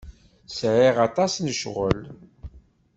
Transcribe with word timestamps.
Sɛiɣ 0.57 0.95
aṭas 1.07 1.33
n 1.39 1.47
ccɣel. 1.55 2.01